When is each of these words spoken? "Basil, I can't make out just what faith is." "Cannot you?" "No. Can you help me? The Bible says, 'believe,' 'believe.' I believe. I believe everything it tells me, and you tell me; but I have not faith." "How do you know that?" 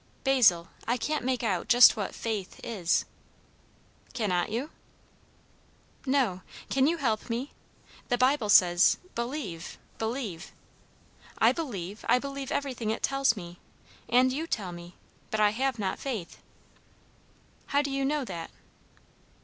"Basil, 0.23 0.69
I 0.87 0.97
can't 0.97 1.23
make 1.23 1.43
out 1.43 1.67
just 1.67 1.95
what 1.95 2.15
faith 2.15 2.59
is." 2.63 3.05
"Cannot 4.15 4.49
you?" 4.49 4.71
"No. 6.07 6.41
Can 6.71 6.87
you 6.87 6.97
help 6.97 7.29
me? 7.29 7.51
The 8.09 8.17
Bible 8.17 8.49
says, 8.49 8.97
'believe,' 9.13 9.77
'believe.' 9.99 10.53
I 11.37 11.51
believe. 11.51 12.03
I 12.09 12.17
believe 12.17 12.51
everything 12.51 12.89
it 12.89 13.03
tells 13.03 13.37
me, 13.37 13.59
and 14.09 14.33
you 14.33 14.47
tell 14.47 14.71
me; 14.71 14.95
but 15.29 15.39
I 15.39 15.51
have 15.51 15.77
not 15.77 15.99
faith." 15.99 16.39
"How 17.67 17.83
do 17.83 17.91
you 17.91 18.03
know 18.03 18.25
that?" 18.25 18.49